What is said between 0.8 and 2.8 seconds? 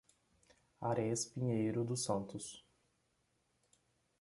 Arez Pinheiro dos Santos